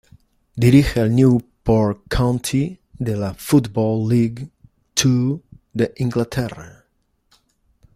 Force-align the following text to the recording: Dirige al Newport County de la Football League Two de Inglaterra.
Dirige 0.63 0.99
al 1.01 1.09
Newport 1.13 2.01
County 2.09 2.79
de 2.97 3.15
la 3.15 3.35
Football 3.35 4.07
League 4.09 4.49
Two 4.95 5.43
de 5.73 5.93
Inglaterra. 5.97 6.87